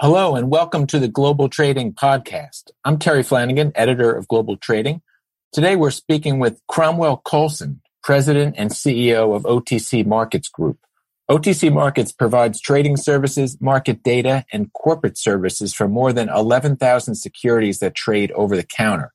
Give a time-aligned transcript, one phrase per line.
[0.00, 2.70] Hello, and welcome to the Global Trading Podcast.
[2.84, 5.02] I'm Terry Flanagan, editor of Global Trading.
[5.52, 10.78] Today we're speaking with Cromwell Coulson, president and CEO of OTC Markets Group.
[11.28, 17.80] OTC Markets provides trading services, market data, and corporate services for more than 11,000 securities
[17.80, 19.12] that trade over the counter.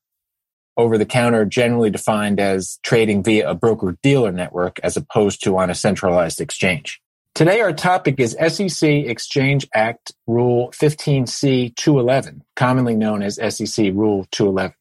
[0.76, 5.58] Over the counter generally defined as trading via a broker dealer network as opposed to
[5.58, 7.02] on a centralized exchange.
[7.36, 14.28] Today, our topic is SEC Exchange Act Rule 15C 211, commonly known as SEC Rule
[14.30, 14.76] 211.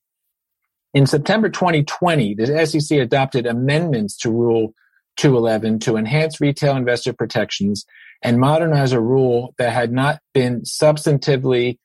[0.93, 4.75] In September 2020, the SEC adopted amendments to Rule
[5.17, 7.87] 211 to enhance retail investor protections
[8.23, 11.79] and modernize a rule that had not been substantively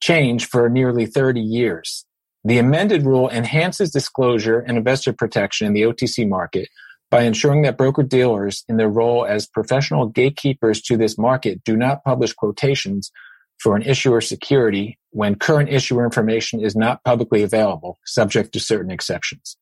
[0.00, 2.04] changed for nearly 30 years.
[2.44, 6.68] The amended rule enhances disclosure and investor protection in the OTC market
[7.12, 11.76] by ensuring that broker dealers in their role as professional gatekeepers to this market do
[11.76, 13.12] not publish quotations
[13.60, 18.90] for an issuer security when current issuer information is not publicly available, subject to certain
[18.90, 19.58] exceptions.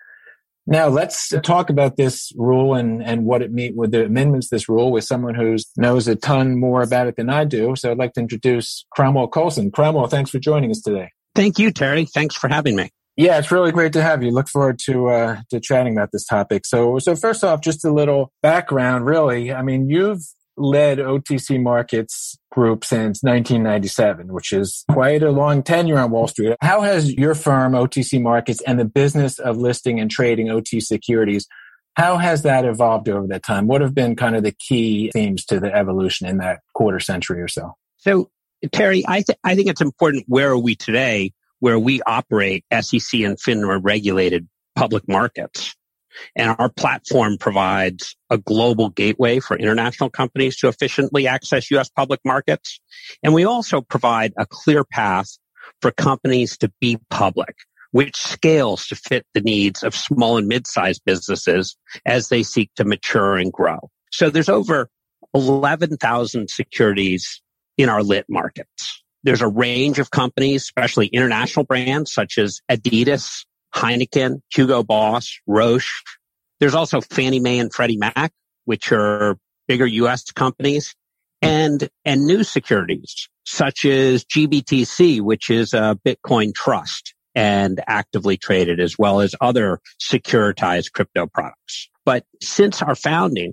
[0.69, 4.55] Now let's talk about this rule and, and what it means with the amendments to
[4.55, 7.75] this rule with someone who knows a ton more about it than I do.
[7.75, 9.73] So I'd like to introduce Cromwell Coulson.
[9.73, 11.11] Cromwell, thanks for joining us today.
[11.35, 12.05] Thank you, Terry.
[12.05, 12.91] Thanks for having me.
[13.21, 14.31] Yeah, it's really great to have you.
[14.31, 16.65] Look forward to uh, to chatting about this topic.
[16.65, 19.05] So, so first off, just a little background.
[19.05, 20.23] Really, I mean, you've
[20.57, 26.57] led OTC Markets Group since 1997, which is quite a long tenure on Wall Street.
[26.63, 31.47] How has your firm, OTC Markets, and the business of listing and trading OT securities,
[31.97, 33.67] how has that evolved over that time?
[33.67, 37.43] What have been kind of the key themes to the evolution in that quarter century
[37.43, 37.75] or so?
[37.99, 38.31] So,
[38.73, 40.25] Terry, I, th- I think it's important.
[40.27, 41.33] Where are we today?
[41.61, 45.75] Where we operate SEC and FINRA regulated public markets.
[46.35, 51.89] And our platform provides a global gateway for international companies to efficiently access U.S.
[51.89, 52.81] public markets.
[53.23, 55.29] And we also provide a clear path
[55.81, 57.55] for companies to be public,
[57.93, 62.85] which scales to fit the needs of small and mid-sized businesses as they seek to
[62.85, 63.91] mature and grow.
[64.11, 64.89] So there's over
[65.35, 67.41] 11,000 securities
[67.79, 69.00] in our lit markets.
[69.23, 73.45] There's a range of companies, especially international brands such as Adidas,
[73.75, 76.03] Heineken, Hugo Boss, Roche.
[76.59, 78.33] There's also Fannie Mae and Freddie Mac,
[78.65, 79.37] which are
[79.69, 80.25] bigger U.S.
[80.31, 80.95] companies
[81.43, 88.81] and, and new securities such as GBTC, which is a Bitcoin trust and actively traded
[88.81, 91.89] as well as other securitized crypto products.
[92.05, 93.53] But since our founding,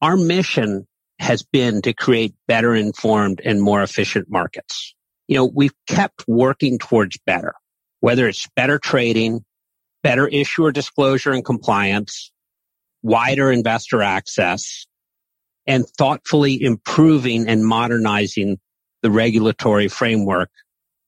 [0.00, 0.86] our mission
[1.18, 4.94] has been to create better informed and more efficient markets.
[5.28, 7.54] You know, we've kept working towards better,
[8.00, 9.44] whether it's better trading,
[10.02, 12.30] better issuer disclosure and compliance,
[13.02, 14.86] wider investor access,
[15.66, 18.58] and thoughtfully improving and modernizing
[19.02, 20.50] the regulatory framework.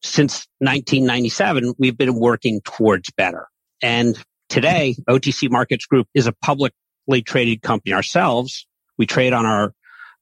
[0.03, 3.49] Since 1997, we've been working towards better.
[3.83, 4.19] And
[4.49, 8.66] today, OTC Markets Group is a publicly traded company ourselves.
[8.99, 9.75] We trade on our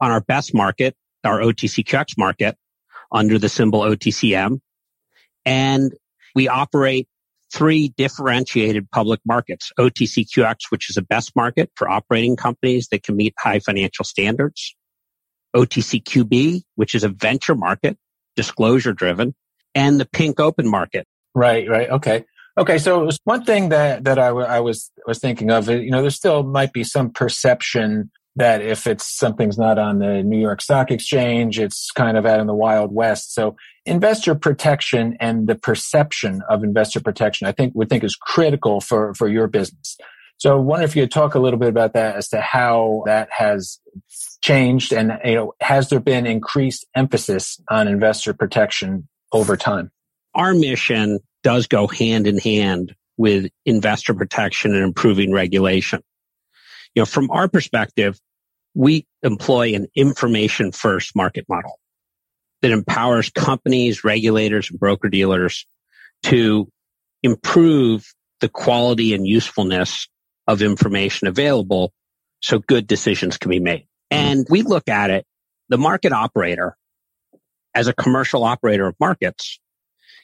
[0.04, 0.94] on our best market,
[1.24, 2.58] our OTCQX market
[3.10, 4.60] under the symbol OTCM.
[5.46, 5.94] And
[6.34, 7.08] we operate
[7.54, 9.72] three differentiated public markets.
[9.78, 14.76] OTCQX, which is a best market for operating companies that can meet high financial standards.
[15.56, 17.96] OTCQB, which is a venture market,
[18.36, 19.34] disclosure driven,
[19.74, 21.06] and the pink open market.
[21.34, 21.88] Right, right.
[21.88, 22.26] Okay.
[22.58, 25.68] Okay, so one thing that that I, w- I was was thinking of.
[25.68, 30.22] You know, there still might be some perception that if it's something's not on the
[30.22, 33.32] New York Stock Exchange, it's kind of out in the Wild West.
[33.34, 33.56] So
[33.86, 39.14] investor protection and the perception of investor protection, I think would think is critical for,
[39.14, 39.96] for your business.
[40.36, 43.04] So I wonder if you could talk a little bit about that as to how
[43.06, 43.78] that has
[44.42, 49.90] changed and you know has there been increased emphasis on investor protection over time?
[50.34, 56.02] Our mission does go hand in hand with investor protection and improving regulation.
[56.94, 58.18] You know, from our perspective,
[58.74, 61.78] we employ an information first market model
[62.62, 65.66] that empowers companies, regulators, and broker dealers
[66.24, 66.68] to
[67.22, 70.08] improve the quality and usefulness
[70.46, 71.92] of information available
[72.40, 73.86] so good decisions can be made.
[74.12, 74.16] Mm-hmm.
[74.16, 75.26] And we look at it,
[75.68, 76.76] the market operator
[77.74, 79.58] as a commercial operator of markets,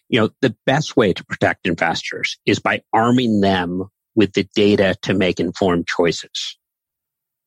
[0.09, 3.85] you know, the best way to protect investors is by arming them
[4.15, 6.59] with the data to make informed choices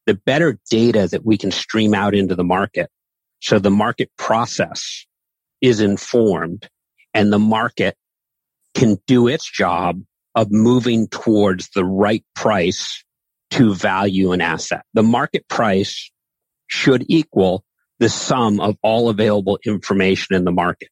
[0.05, 2.89] the better data that we can stream out into the market.
[3.41, 5.05] So the market process
[5.61, 6.69] is informed
[7.13, 7.95] and the market
[8.73, 10.01] can do its job
[10.35, 13.03] of moving towards the right price
[13.51, 14.83] to value an asset.
[14.93, 16.11] The market price
[16.67, 17.63] should equal
[17.99, 20.89] the sum of all available information in the market.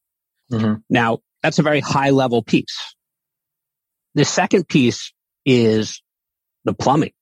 [0.51, 0.75] Mm-hmm.
[0.89, 2.77] Now, that's a very high level piece.
[4.13, 5.11] The second piece
[5.45, 6.01] is
[6.65, 7.13] the plumbing,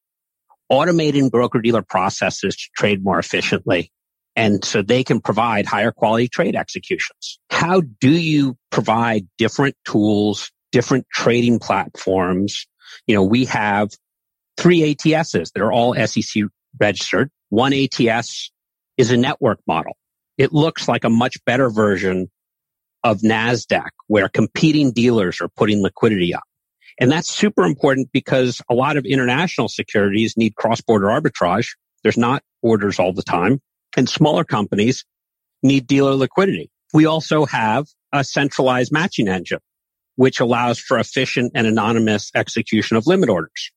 [0.71, 3.91] automating broker dealer processes to trade more efficiently.
[4.35, 7.39] And so they can provide higher quality trade executions.
[7.49, 12.65] How do you provide different tools, different trading platforms?
[13.05, 13.89] You know, we have
[14.57, 16.43] three ATSs that are all SEC
[16.79, 17.31] registered.
[17.49, 18.51] One ATS
[18.97, 19.97] is a network model.
[20.37, 22.29] It looks like a much better version
[23.03, 26.43] of NASDAQ where competing dealers are putting liquidity up.
[26.99, 31.69] And that's super important because a lot of international securities need cross-border arbitrage.
[32.03, 33.61] There's not orders all the time
[33.95, 35.05] and smaller companies
[35.63, 36.69] need dealer liquidity.
[36.93, 39.59] We also have a centralized matching engine,
[40.15, 43.71] which allows for efficient and anonymous execution of limit orders.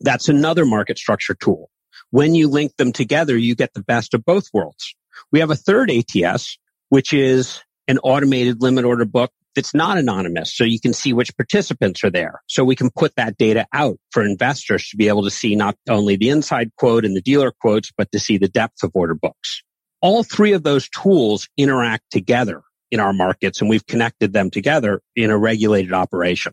[0.00, 1.70] That's another market structure tool.
[2.10, 4.94] When you link them together, you get the best of both worlds.
[5.32, 6.58] We have a third ATS,
[6.88, 10.54] which is an automated limit order book that's not anonymous.
[10.54, 12.40] So you can see which participants are there.
[12.46, 15.76] So we can put that data out for investors to be able to see not
[15.88, 19.14] only the inside quote and the dealer quotes, but to see the depth of order
[19.14, 19.62] books.
[20.00, 25.00] All three of those tools interact together in our markets and we've connected them together
[25.16, 26.52] in a regulated operation.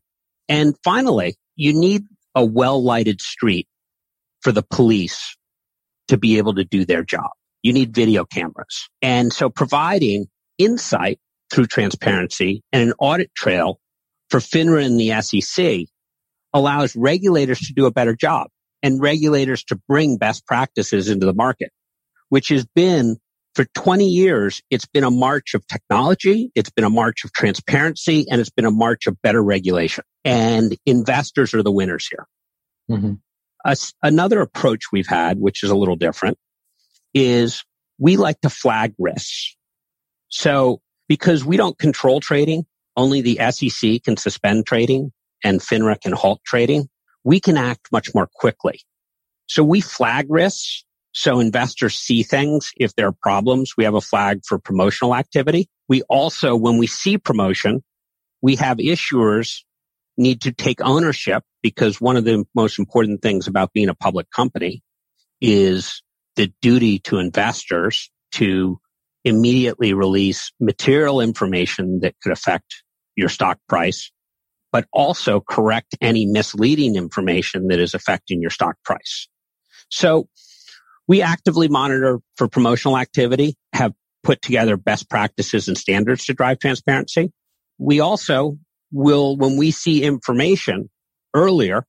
[0.50, 3.68] And finally, you need a well lighted street
[4.42, 5.38] for the police
[6.08, 7.32] to be able to do their job.
[7.64, 8.90] You need video cameras.
[9.02, 10.28] And so providing
[10.58, 11.20] insight
[11.56, 13.80] through transparency and an audit trail
[14.30, 15.86] for FINRA and the SEC
[16.54, 18.50] allows regulators to do a better job
[18.84, 21.72] and regulators to bring best practices into the market,
[22.28, 23.16] which has been
[23.56, 26.52] for 20 years, it's been a march of technology.
[26.56, 30.76] It's been a march of transparency and it's been a march of better regulation and
[30.86, 32.28] investors are the winners here.
[32.92, 33.14] Mm-hmm.
[33.64, 36.38] A, another approach we've had, which is a little different
[37.14, 37.64] is
[37.98, 39.56] we like to flag risks.
[40.28, 42.66] So because we don't control trading,
[42.98, 45.12] only the SEC can suspend trading
[45.44, 46.88] and FINRA can halt trading.
[47.24, 48.82] We can act much more quickly.
[49.48, 50.84] So we flag risks.
[51.12, 52.72] So investors see things.
[52.78, 55.70] If there are problems, we have a flag for promotional activity.
[55.88, 57.84] We also, when we see promotion,
[58.42, 59.62] we have issuers
[60.18, 64.30] need to take ownership because one of the most important things about being a public
[64.32, 64.82] company
[65.42, 66.02] is
[66.36, 68.80] the duty to investors to
[69.26, 72.84] immediately release material information that could affect
[73.16, 74.12] your stock price,
[74.72, 79.28] but also correct any misleading information that is affecting your stock price.
[79.90, 80.30] So
[81.08, 83.94] we actively monitor for promotional activity, have
[84.24, 87.32] put together best practices and standards to drive transparency.
[87.78, 88.58] We also
[88.92, 90.90] will, when we see information
[91.34, 91.86] earlier,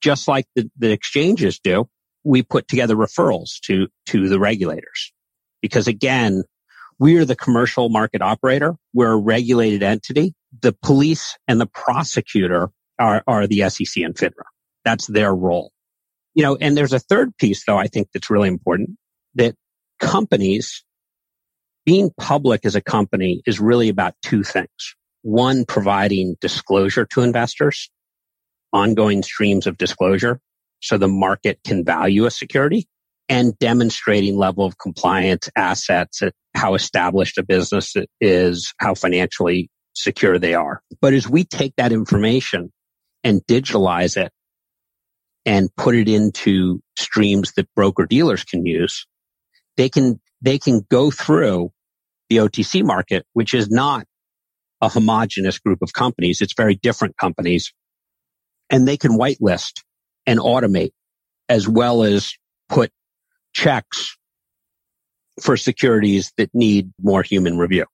[0.00, 1.88] just like the, the exchanges do,
[2.24, 5.12] we put together referrals to, to the regulators.
[5.60, 6.44] Because again,
[6.98, 8.74] we are the commercial market operator.
[8.92, 10.34] We're a regulated entity.
[10.60, 14.44] The police and the prosecutor are, are the SEC and FINRA.
[14.84, 15.72] That's their role.
[16.34, 18.90] You know, and there's a third piece though, I think that's really important
[19.34, 19.54] that
[20.00, 20.84] companies
[21.84, 24.94] being public as a company is really about two things.
[25.22, 27.90] One, providing disclosure to investors,
[28.72, 30.40] ongoing streams of disclosure
[30.80, 32.86] so the market can value a security
[33.28, 36.22] and demonstrating level of compliance assets,
[36.54, 40.80] how established a business is, how financially secure they are.
[41.00, 42.72] But as we take that information
[43.24, 44.32] and digitalize it
[45.44, 49.06] and put it into streams that broker dealers can use,
[49.76, 51.70] they can, they can go through
[52.28, 54.06] the OTC market, which is not
[54.80, 56.40] a homogenous group of companies.
[56.40, 57.72] It's very different companies
[58.70, 59.82] and they can whitelist
[60.26, 60.92] and automate
[61.48, 62.34] as well as
[62.68, 62.90] put
[63.58, 64.16] checks
[65.42, 67.86] for securities that need more human review.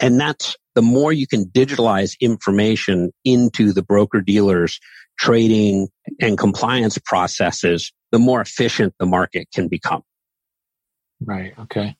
[0.00, 4.78] And that's the more you can digitalize information into the broker dealers
[5.18, 5.88] trading
[6.20, 10.02] and compliance processes, the more efficient the market can become.
[11.24, 11.54] Right.
[11.58, 11.96] Okay.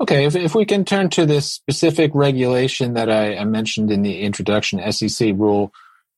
[0.00, 0.24] Okay.
[0.24, 4.22] If, if we can turn to this specific regulation that I, I mentioned in the
[4.22, 5.70] introduction, SEC rule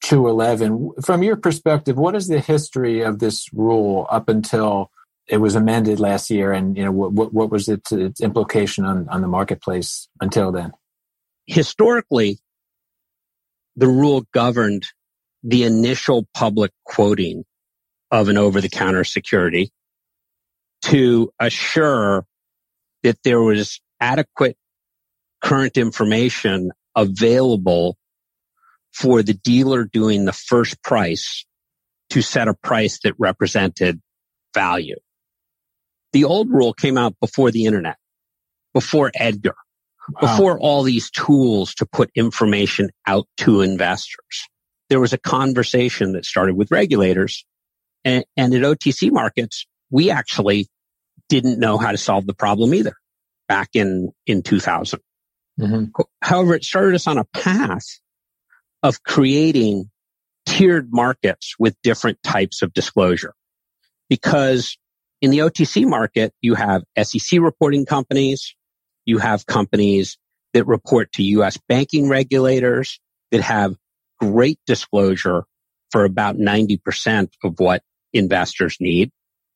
[0.03, 4.93] 211, from your perspective, what is the history of this rule up until
[5.29, 9.09] it was amended last year, and you know what what was its, its implication on
[9.09, 10.73] on the marketplace until then?
[11.47, 12.39] Historically,
[13.77, 14.87] the rule governed
[15.43, 17.45] the initial public quoting
[18.11, 19.71] of an over-the-counter security
[20.83, 22.27] to assure
[23.03, 24.57] that there was adequate
[25.43, 27.97] current information available
[28.93, 31.45] for the dealer doing the first price
[32.11, 34.01] to set a price that represented
[34.55, 34.97] value.
[36.13, 37.97] The old rule came out before the internet.
[38.75, 39.57] before Edgar,
[40.09, 40.21] wow.
[40.21, 44.49] before all these tools to put information out to investors.
[44.89, 47.45] There was a conversation that started with regulators
[48.05, 50.69] and, and at OTC markets, we actually
[51.29, 52.95] didn't know how to solve the problem either
[53.49, 55.01] back in, in 2000.
[55.61, 56.03] Mm-hmm.
[56.23, 57.85] However, it started us on a path
[58.83, 59.91] of creating
[60.47, 63.35] tiered markets with different types of disclosure.
[64.09, 64.79] Because
[65.21, 68.55] in the OTC market, you have SEC reporting companies,
[69.05, 70.19] you have companies
[70.55, 73.77] that report to US banking regulators that have
[74.21, 75.45] great disclosure
[75.91, 77.83] for about 90% of what
[78.13, 79.11] investors need,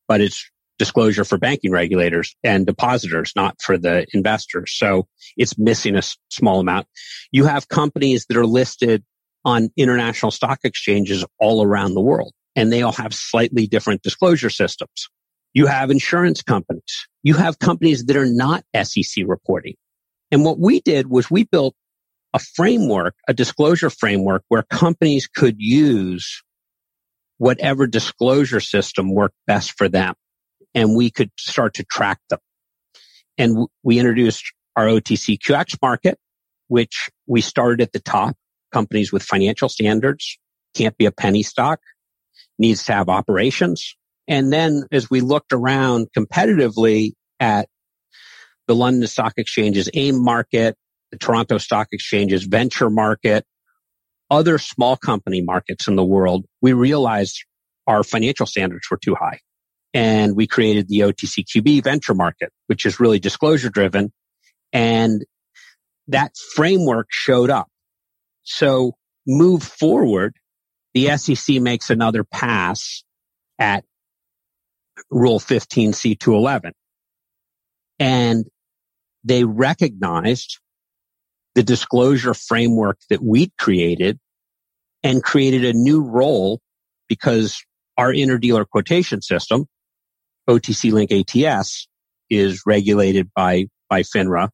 [0.07, 4.73] but it's disclosure for banking regulators and depositors, not for the investors.
[4.75, 6.87] So it's missing a small amount.
[7.31, 9.03] You have companies that are listed
[9.45, 14.49] on international stock exchanges all around the world, and they all have slightly different disclosure
[14.49, 15.09] systems.
[15.53, 17.07] You have insurance companies.
[17.21, 19.75] You have companies that are not SEC reporting.
[20.31, 21.75] And what we did was we built
[22.33, 26.43] a framework, a disclosure framework where companies could use
[27.37, 30.15] whatever disclosure system worked best for them.
[30.73, 32.39] And we could start to track them.
[33.37, 36.17] And we introduced our OTCQX market,
[36.67, 38.35] which we started at the top.
[38.71, 40.39] Companies with financial standards
[40.73, 41.79] can't be a penny stock,
[42.57, 43.95] needs to have operations.
[44.27, 47.67] And then as we looked around competitively at
[48.67, 50.75] the London Stock Exchange's AIM market,
[51.11, 53.45] the Toronto Stock Exchange's venture market,
[54.31, 57.43] other small company markets in the world, we realized
[57.85, 59.39] our financial standards were too high.
[59.93, 64.11] And we created the OTCQB venture market, which is really disclosure driven.
[64.71, 65.23] And
[66.07, 67.67] that framework showed up.
[68.43, 68.93] So
[69.27, 70.35] move forward,
[70.93, 73.03] the SEC makes another pass
[73.59, 73.83] at
[75.09, 76.71] Rule 15C211.
[77.99, 78.45] And
[79.23, 80.59] they recognized
[81.55, 84.19] the disclosure framework that we'd created
[85.03, 86.59] and created a new role
[87.07, 87.63] because
[87.97, 89.67] our interdealer quotation system,
[90.49, 91.87] OTC Link ATS,
[92.29, 94.49] is regulated by, by FINRA.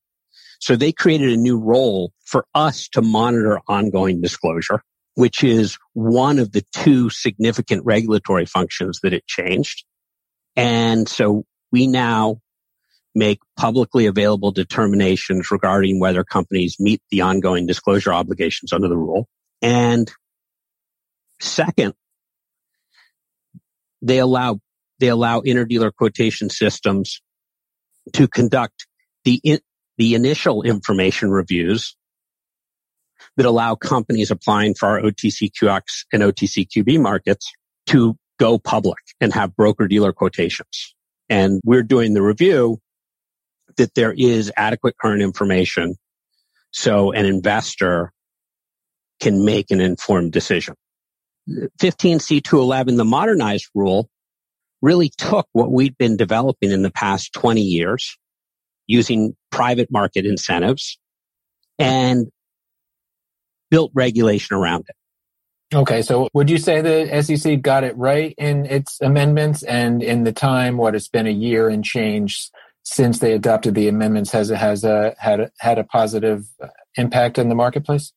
[0.59, 4.81] So they created a new role for us to monitor ongoing disclosure,
[5.15, 9.85] which is one of the two significant regulatory functions that it changed.
[10.59, 12.41] And so we now
[13.15, 19.29] make publicly available determinations regarding whether companies meet the ongoing disclosure obligations under the rule.
[19.61, 20.11] And
[21.39, 21.93] second,
[24.01, 24.59] they allow,
[24.99, 27.21] they allow interdealer quotation systems
[28.13, 28.85] to conduct
[29.23, 29.59] the, in,
[29.97, 31.95] the initial information reviews
[33.37, 37.49] that allow companies applying for our OTCQX and OTCQB markets
[37.87, 40.95] to go public and have broker dealer quotations.
[41.29, 42.79] And we're doing the review
[43.77, 45.95] that there is adequate current information
[46.71, 48.11] so an investor
[49.19, 50.75] can make an informed decision.
[51.79, 54.09] 15C211, the modernized rule,
[54.81, 58.17] really took what we'd been developing in the past 20 years
[58.87, 60.97] using private market incentives
[61.77, 62.27] and
[63.69, 64.95] built regulation around it.
[65.73, 70.23] Okay, so would you say the SEC got it right in its amendments and in
[70.23, 72.49] the time, what it's been a year and change
[72.83, 76.67] since they adopted the amendments has it has a, had a, had a positive uh,
[76.95, 78.11] impact in the marketplace?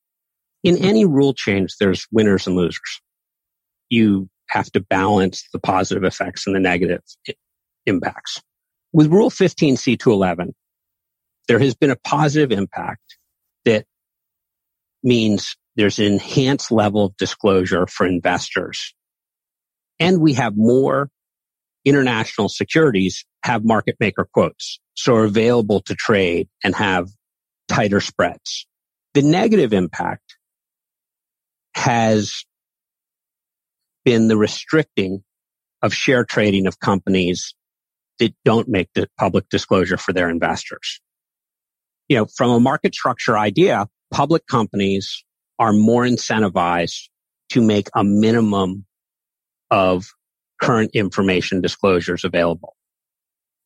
[0.62, 3.02] In any rule change, there's winners and losers.
[3.90, 7.02] You have to balance the positive effects and the negative
[7.84, 8.40] impacts.
[8.92, 10.52] With Rule 15C211,
[11.48, 13.18] there has been a positive impact
[13.64, 13.84] that
[15.02, 18.94] means there's an enhanced level of disclosure for investors.
[19.98, 21.08] And we have more
[21.84, 24.80] international securities have market maker quotes.
[24.94, 27.08] So are available to trade and have
[27.68, 28.66] tighter spreads.
[29.14, 30.36] The negative impact
[31.74, 32.44] has
[34.04, 35.22] been the restricting
[35.80, 37.54] of share trading of companies
[38.18, 41.00] that don't make the public disclosure for their investors.
[42.08, 45.24] You know, from a market structure idea, public companies
[45.58, 47.08] are more incentivized
[47.50, 48.84] to make a minimum
[49.70, 50.06] of
[50.60, 52.74] current information disclosures available.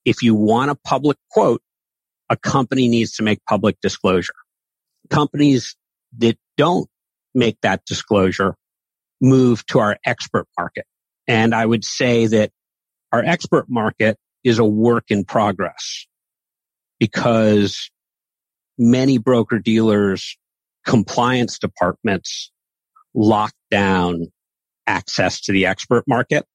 [0.04, 1.62] If you want a public quote,
[2.30, 4.34] a company needs to make public disclosure.
[5.10, 5.76] Companies
[6.18, 6.88] that don't
[7.34, 8.56] make that disclosure
[9.20, 10.84] move to our expert market.
[11.28, 12.50] And I would say that
[13.12, 16.06] our expert market is a work in progress
[16.98, 17.90] because
[18.78, 20.36] many broker dealers
[20.86, 22.50] compliance departments
[23.14, 24.26] lock down
[24.86, 26.46] access to the expert market.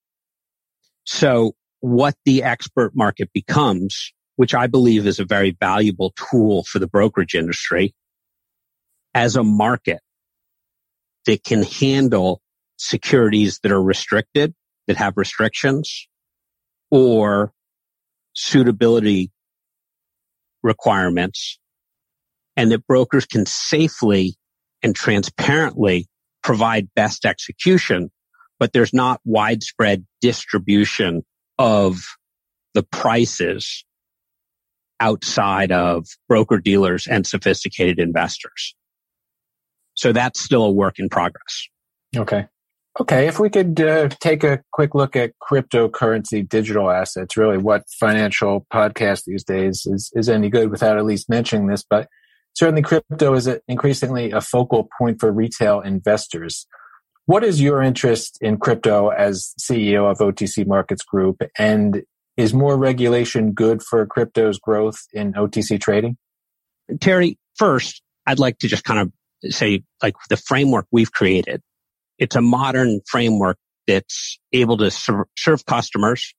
[1.04, 6.80] So what the expert market becomes which I believe is a very valuable tool for
[6.80, 7.94] the brokerage industry
[9.14, 10.00] as a market
[11.28, 12.42] that can handle
[12.76, 14.56] securities that are restricted,
[14.88, 16.08] that have restrictions
[16.90, 17.54] or
[18.34, 19.32] suitability
[20.64, 21.60] requirements
[22.62, 24.36] and that brokers can safely
[24.84, 26.08] and transparently
[26.44, 28.12] provide best execution,
[28.60, 31.24] but there's not widespread distribution
[31.58, 32.04] of
[32.76, 33.84] the prices
[35.00, 38.76] outside of broker dealers and sophisticated investors.
[39.96, 41.68] So that's still a work in progress.
[42.16, 42.46] Okay.
[43.00, 43.28] Okay.
[43.28, 48.68] If we could uh, take a quick look at cryptocurrency digital assets, really what financial
[48.72, 52.08] podcast these days is, is any good without at least mentioning this, but
[52.54, 56.68] certainly crypto is increasingly a focal point for retail investors.
[57.26, 61.42] What is your interest in crypto as CEO of OTC Markets Group?
[61.58, 62.04] And
[62.38, 66.18] is more regulation good for crypto's growth in OTC trading?
[67.00, 71.62] Terry, first, I'd like to just kind of say, like the framework we've created.
[72.18, 76.34] It's a modern framework that's able to serve customers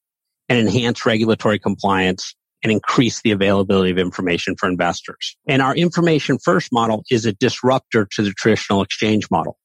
[0.48, 5.36] and enhance regulatory compliance and increase the availability of information for investors.
[5.48, 9.58] And our information first model is a disruptor to the traditional exchange model.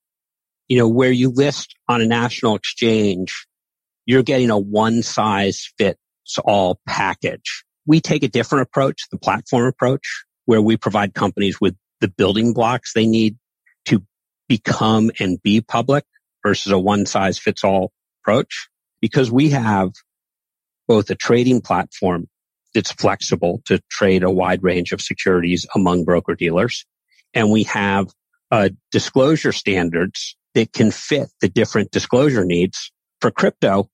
[0.68, 3.46] You know, where you list on a national exchange,
[4.06, 6.00] you're getting a one size fits
[6.44, 7.64] all package.
[7.86, 12.54] We take a different approach, the platform approach, where we provide companies with the building
[12.54, 13.38] blocks they need
[13.86, 14.04] to
[14.48, 16.04] become and be public
[16.44, 18.70] versus a one size fits all approach
[19.02, 19.92] because we have
[20.88, 22.28] both a trading platform
[22.78, 26.86] that's flexible to trade a wide range of securities among broker dealers.
[27.34, 28.08] And we have
[28.52, 33.90] uh, disclosure standards that can fit the different disclosure needs for crypto.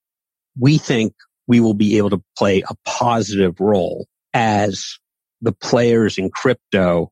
[0.60, 1.14] We think
[1.48, 4.98] we will be able to play a positive role as
[5.42, 7.10] the players in crypto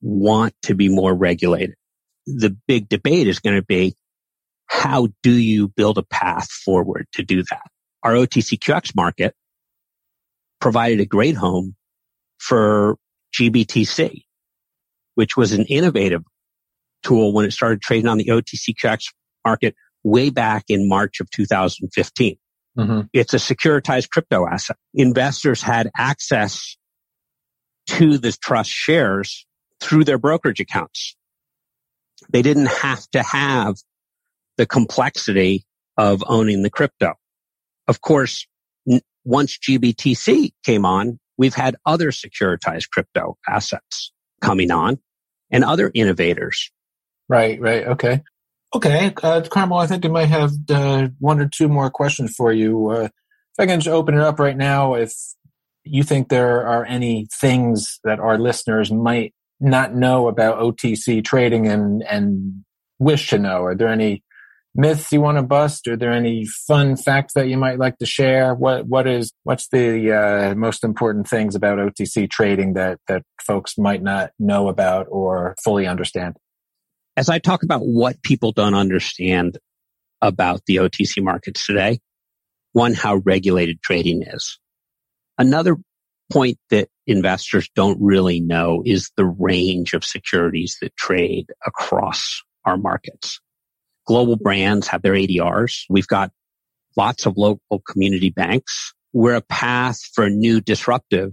[0.00, 1.74] want to be more regulated.
[2.28, 3.96] The big debate is going to be
[4.66, 7.62] how do you build a path forward to do that?
[8.04, 9.34] Our OTCQX market
[10.60, 11.74] provided a great home
[12.38, 12.96] for
[13.38, 14.24] GBTC,
[15.14, 16.22] which was an innovative
[17.02, 19.12] tool when it started trading on the OTCQX
[19.44, 22.36] market way back in March of 2015.
[22.78, 23.00] Mm-hmm.
[23.12, 24.76] It's a securitized crypto asset.
[24.94, 26.76] Investors had access
[27.88, 29.46] to the trust shares
[29.80, 31.16] through their brokerage accounts.
[32.30, 33.76] They didn't have to have
[34.56, 35.64] the complexity
[35.96, 37.14] of owning the crypto.
[37.88, 38.46] Of course,
[39.26, 44.98] once GBTC came on, we've had other securitized crypto assets coming on
[45.50, 46.70] and other innovators.
[47.28, 47.86] Right, right.
[47.88, 48.22] Okay.
[48.74, 49.12] Okay.
[49.22, 52.88] Uh, Cromwell, I think I might have uh, one or two more questions for you.
[52.88, 53.10] Uh, if
[53.58, 55.12] I can just open it up right now, if
[55.84, 61.66] you think there are any things that our listeners might not know about OTC trading
[61.66, 62.64] and and
[62.98, 63.64] wish to know?
[63.64, 64.22] Are there any
[64.76, 65.88] myths you want to bust?
[65.88, 68.54] Are there any fun facts that you might like to share?
[68.54, 73.78] What what is what's the uh, most important things about OTC trading that that folks
[73.78, 76.36] might not know about or fully understand?
[77.16, 79.58] As I talk about what people don't understand
[80.20, 82.00] about the OTC markets today,
[82.72, 84.58] one, how regulated trading is.
[85.38, 85.76] Another
[86.30, 92.76] point that investors don't really know is the range of securities that trade across our
[92.76, 93.40] markets.
[94.06, 95.84] Global brands have their ADRs.
[95.88, 96.30] We've got
[96.96, 98.94] lots of local community banks.
[99.12, 101.32] We're a path for new disruptive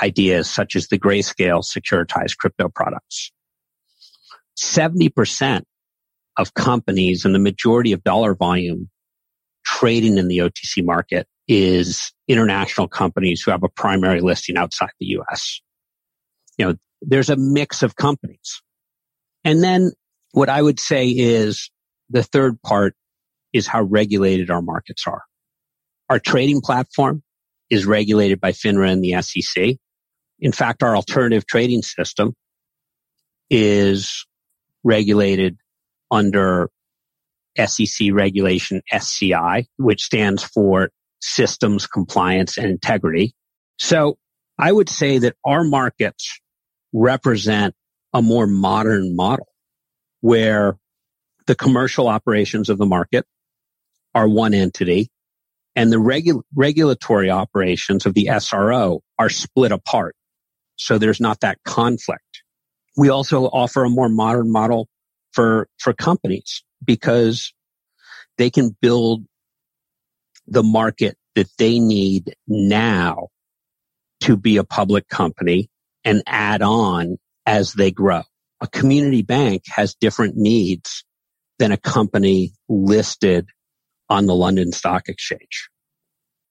[0.00, 3.32] ideas such as the grayscale securitized crypto products.
[4.58, 5.62] 70%
[6.36, 8.88] of companies and the majority of dollar volume
[9.64, 15.06] trading in the OTC market is international companies who have a primary listing outside the
[15.18, 15.60] US.
[16.56, 18.62] You know, there's a mix of companies.
[19.44, 19.92] And then
[20.32, 21.70] what I would say is
[22.10, 22.94] the third part
[23.52, 25.22] is how regulated our markets are.
[26.10, 27.22] Our trading platform
[27.70, 29.76] is regulated by FINRA and the SEC.
[30.40, 32.34] In fact, our alternative trading system
[33.50, 34.26] is
[34.84, 35.58] regulated
[36.10, 36.70] under
[37.66, 43.34] SEC regulation SCI, which stands for systems, compliance, and integrity.
[43.78, 44.18] So
[44.58, 46.40] I would say that our markets
[46.92, 47.74] represent
[48.14, 49.48] a more modern model
[50.20, 50.76] where
[51.46, 53.24] the commercial operations of the market
[54.14, 55.10] are one entity
[55.76, 60.16] and the regu- regulatory operations of the SRO are split apart.
[60.76, 62.42] So there's not that conflict.
[62.96, 64.88] We also offer a more modern model
[65.32, 67.52] for, for companies because
[68.38, 69.24] they can build
[70.46, 73.28] the market that they need now
[74.22, 75.70] to be a public company
[76.04, 78.22] and add on as they grow.
[78.60, 81.04] A community bank has different needs
[81.58, 83.48] than a company listed
[84.08, 85.68] on the London Stock Exchange.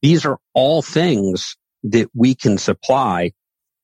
[0.01, 3.31] These are all things that we can supply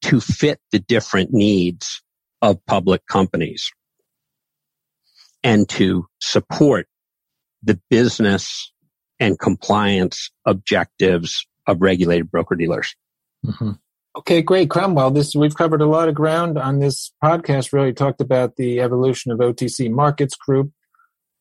[0.03, 2.01] to fit the different needs
[2.41, 3.71] of public companies
[5.43, 6.87] and to support
[7.63, 8.71] the business
[9.19, 12.95] and compliance objectives of regulated broker dealers.
[13.45, 13.71] Mm-hmm.
[14.15, 15.09] Okay, great, Cromwell.
[15.09, 17.73] This we've covered a lot of ground on this podcast.
[17.73, 20.71] Really talked about the evolution of OTC Markets Group,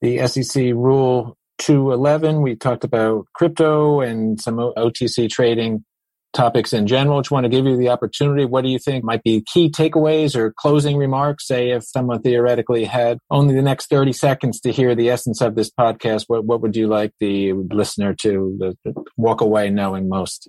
[0.00, 2.40] the SEC Rule 211.
[2.40, 5.84] We talked about crypto and some OTC trading
[6.32, 7.20] topics in general.
[7.20, 8.46] Just want to give you the opportunity.
[8.46, 11.46] What do you think might be key takeaways or closing remarks?
[11.46, 15.56] Say if someone theoretically had only the next 30 seconds to hear the essence of
[15.56, 18.74] this podcast, what, what would you like the listener to
[19.18, 20.48] walk away knowing most?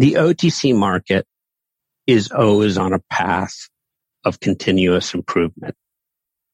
[0.00, 1.26] The OTC market
[2.06, 3.68] is always on a path
[4.24, 5.74] of continuous improvement.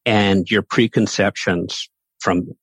[0.05, 2.57] And your preconceptions from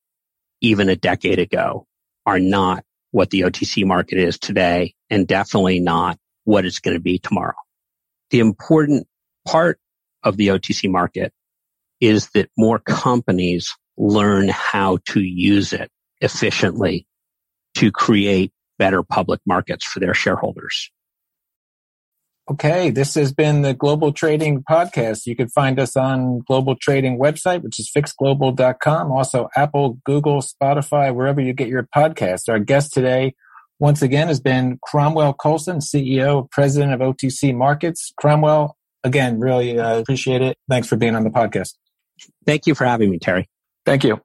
[0.60, 1.88] even a decade ago
[2.26, 7.02] are not what the OTC market is today and definitely not what it's going to
[7.02, 7.56] be tomorrow.
[8.32, 9.08] The important
[9.48, 9.80] part
[10.22, 11.32] of the OTC market
[12.02, 17.08] is that more companies learn how to use it efficiently
[17.76, 20.92] to create better public markets for their shareholders.
[22.52, 25.26] Okay, this has been the Global Trading Podcast.
[25.26, 29.12] You can find us on Global Trading website, which is fixglobal.com.
[29.14, 32.50] Also, Apple, Google, Spotify, wherever you get your podcast.
[32.50, 33.34] Our guest today,
[33.80, 38.12] once again, has been Cromwell Coulson, CEO, President of OTC Markets.
[38.18, 40.58] Cromwell, again, really uh, appreciate it.
[40.70, 41.76] Thanks for being on the podcast.
[42.46, 43.50] Thank you for having me, Terry.
[43.86, 44.22] Thank you.